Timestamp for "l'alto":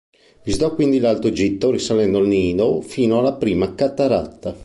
0.97-1.27